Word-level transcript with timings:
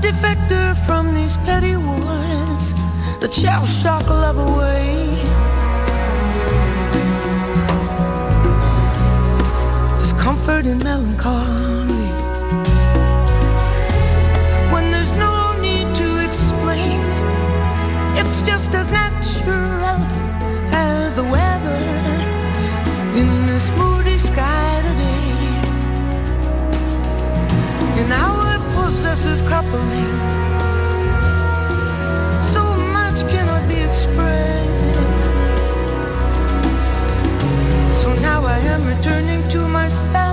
defector 0.00 0.74
from 0.86 1.14
these 1.14 1.36
petty 1.38 1.76
wars, 1.76 2.72
the 3.20 3.28
child 3.28 3.66
shock 3.66 4.06
love 4.08 4.38
away. 4.38 5.06
There's 9.96 10.12
comfort 10.14 10.64
in 10.66 10.78
melancholy 10.78 12.06
when 14.72 14.90
there's 14.90 15.12
no 15.12 15.54
need 15.60 15.94
to 15.96 16.24
explain. 16.26 17.00
It's 18.16 18.40
just 18.42 18.74
as 18.74 18.90
natural 18.90 19.96
as 20.72 21.16
the 21.16 21.24
weather 21.24 21.80
in 23.20 23.46
this 23.46 23.70
moody 23.76 24.18
sky 24.18 24.82
today. 24.82 25.20
And 28.02 28.12
I 28.12 28.39
possessive 28.90 29.38
coupling. 29.48 30.18
So 32.42 32.62
much 32.96 33.18
cannot 33.30 33.62
be 33.68 33.78
expressed. 33.88 35.36
So 38.02 38.12
now 38.14 38.44
I 38.44 38.58
am 38.74 38.84
returning 38.84 39.46
to 39.50 39.68
myself. 39.68 40.29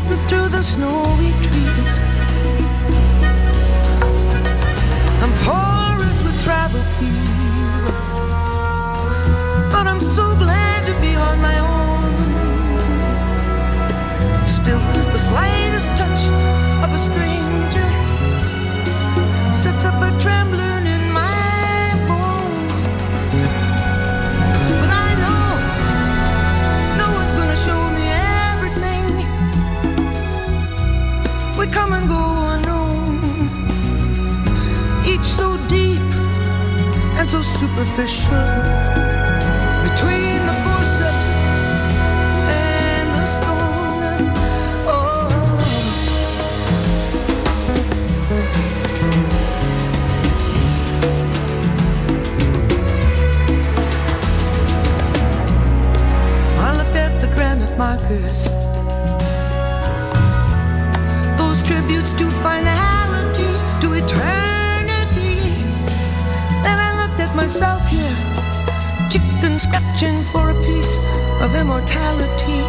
Floating 0.00 0.26
through 0.28 0.48
the 0.48 0.62
snowy 0.62 1.32
trees. 1.42 1.98
I'm 5.22 5.32
porous 5.44 6.22
with 6.22 6.42
travel 6.42 6.80
fever, 6.98 7.92
but 9.70 9.86
I'm 9.86 10.00
so 10.00 10.34
glad 10.38 10.86
to 10.86 11.00
be 11.00 11.14
on 11.14 11.40
my 11.40 11.58
own. 11.58 12.14
Still, 14.48 14.80
the 15.12 15.18
slightest 15.18 15.88
touch 15.96 16.59
superficial. 37.42 38.30
Between 39.88 40.40
the 40.46 40.54
forceps 40.64 41.28
and 42.48 43.14
the 43.14 43.26
stone. 43.26 44.04
Oh. 44.86 45.28
I 56.60 56.76
looked 56.76 56.96
at 56.96 57.20
the 57.20 57.28
granite 57.34 57.76
markers 57.78 58.48
those 61.50 61.62
tributes 61.62 62.12
to 62.12 62.30
finality, 62.30 62.69
myself 67.50 67.84
here, 67.88 68.16
chicken 69.10 69.58
scratching 69.58 70.22
for 70.30 70.50
a 70.50 70.54
piece 70.62 70.96
of 71.42 71.52
immortality. 71.56 72.60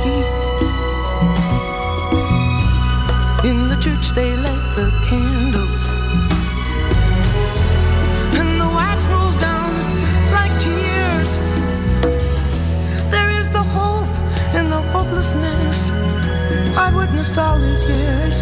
In 3.48 3.70
the 3.70 3.78
church, 3.80 4.10
they 4.16 4.36
light 4.38 4.74
the 4.76 4.90
candles, 5.08 5.86
and 8.40 8.50
the 8.60 8.70
wax 8.74 9.06
rolls 9.06 9.38
down 9.38 9.72
like 10.32 10.52
tears. 10.60 11.38
There 13.12 13.30
is 13.30 13.52
the 13.52 13.62
hope 13.78 14.10
in 14.56 14.72
the 14.72 14.82
hopelessness 14.94 15.92
I've 16.76 16.96
witnessed 16.96 17.38
all 17.38 17.60
these 17.60 17.86
years. 17.86 18.42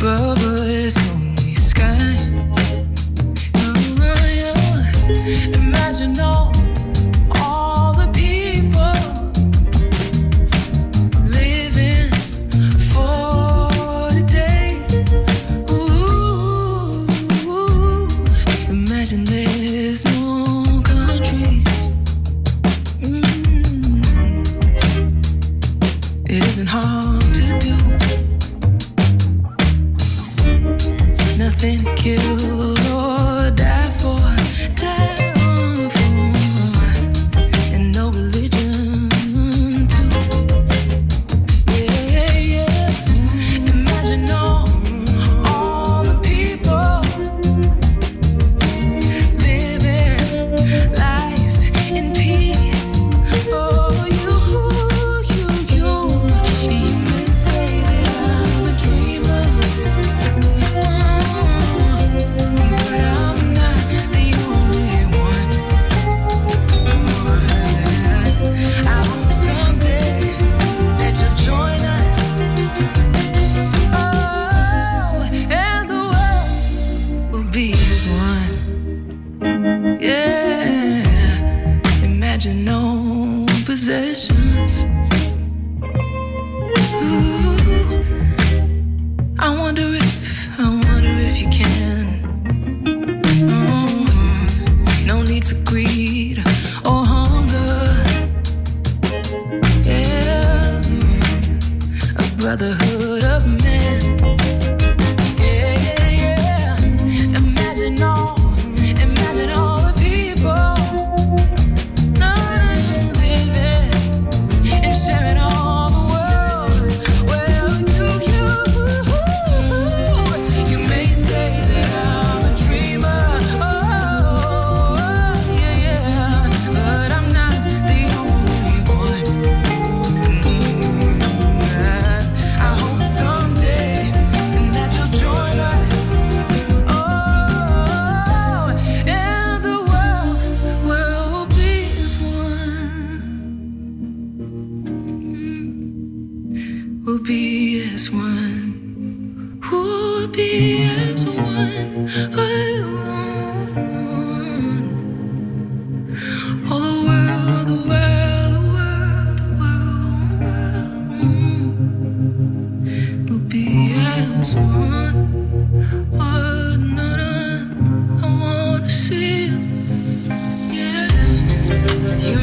bubble 0.00 0.62
is 0.62 1.19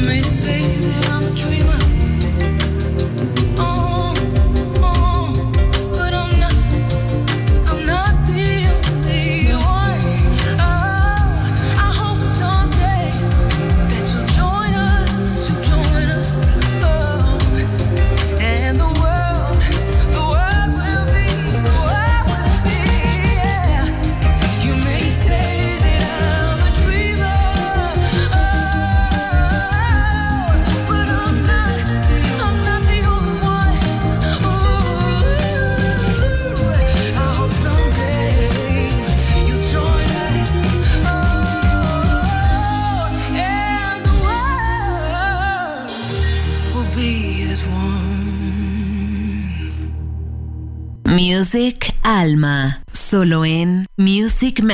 may 0.08 0.22
say 0.22 0.62
that 0.62 1.07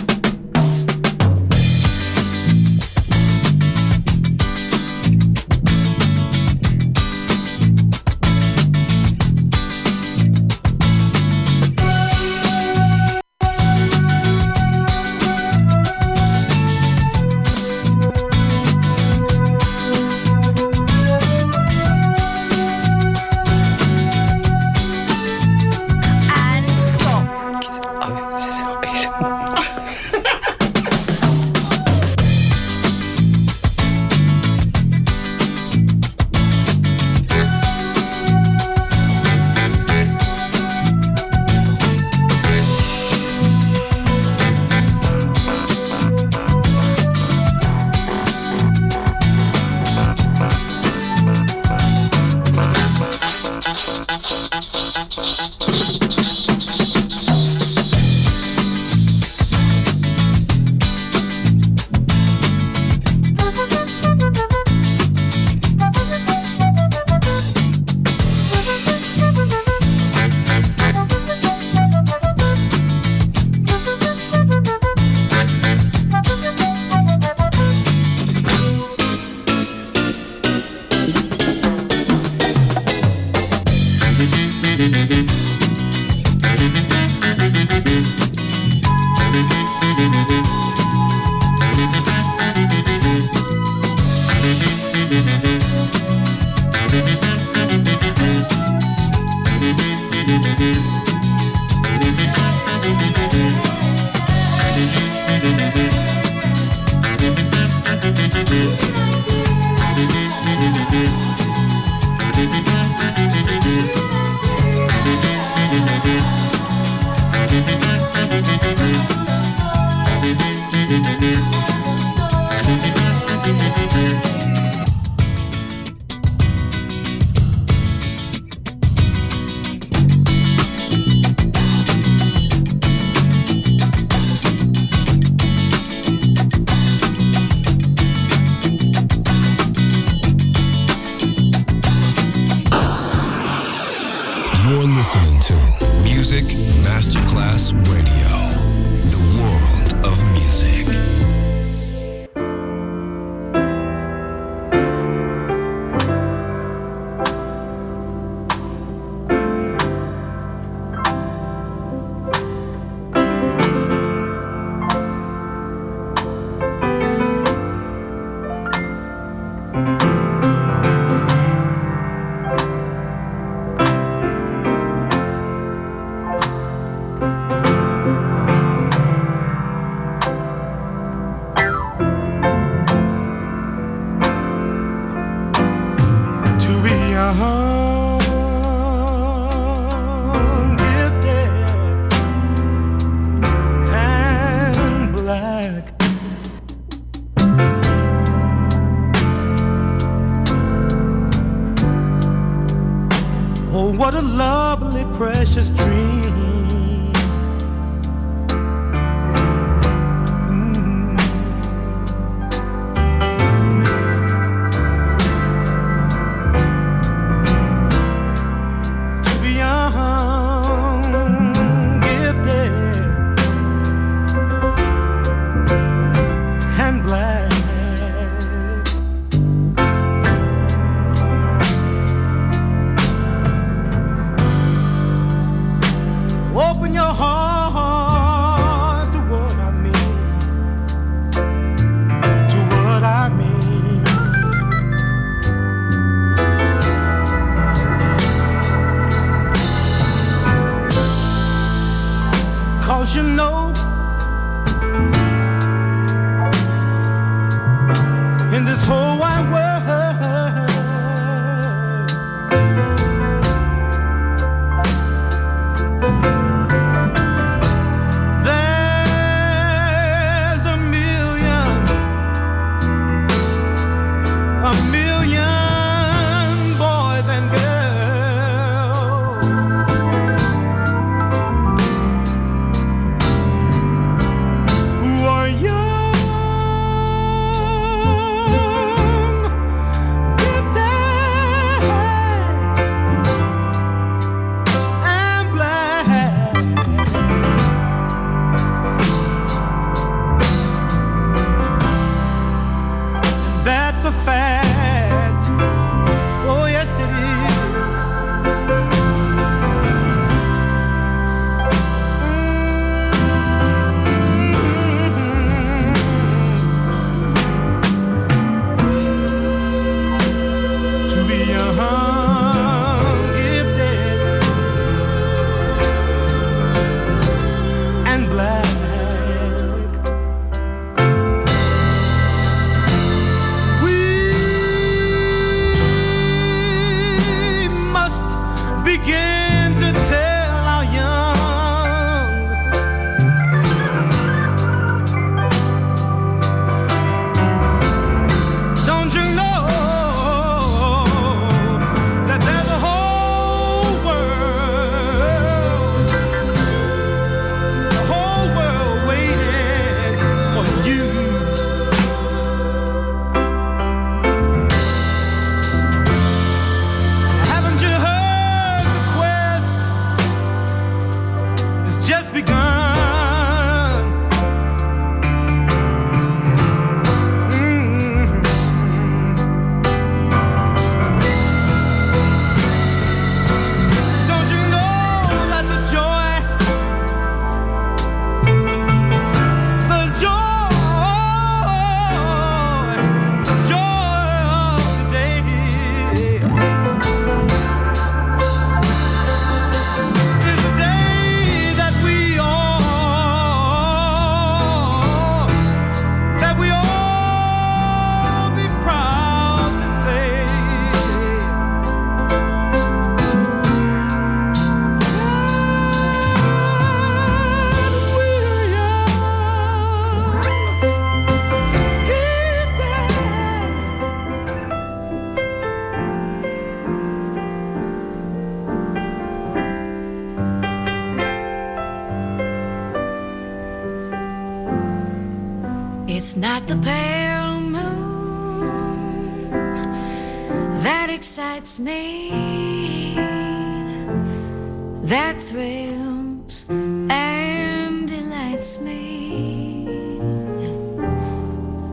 that 445.08 445.36
thrills 445.38 446.66
and 446.68 448.06
delights 448.06 448.78
me. 448.78 449.86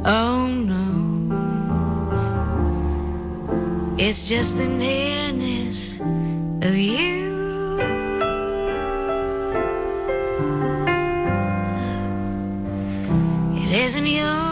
Oh 0.04 0.48
no, 0.48 1.26
it's 3.98 4.28
just 4.28 4.58
the 4.58 4.68
nearness 4.68 6.02
of 6.02 6.76
you. 6.76 7.78
It 13.56 13.72
isn't 13.72 14.08
your 14.08 14.45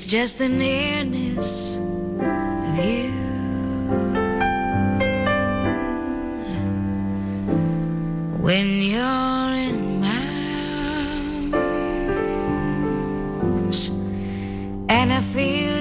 It's 0.00 0.06
just 0.06 0.38
the 0.38 0.48
nearness 0.48 1.76
of 1.76 2.78
you. 2.82 3.10
When 8.40 8.80
you're 8.80 9.54
in 9.68 10.00
my 10.00 10.16
arms, 13.42 13.90
and 14.88 15.12
I 15.12 15.20
feel. 15.20 15.79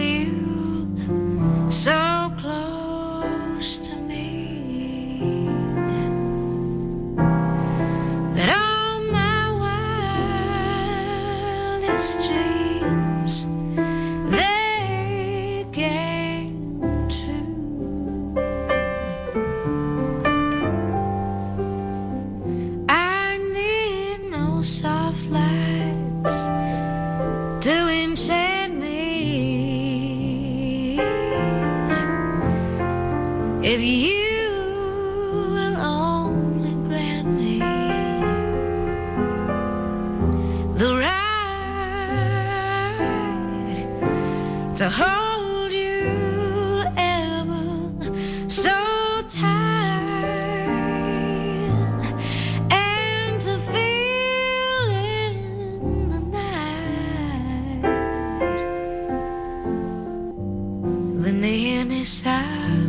besar. 62.00 62.89